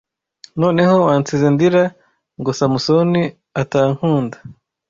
[0.61, 1.83] Noneho wansize ndira
[2.39, 3.23] ngo Samusoni
[3.61, 4.37] atankunda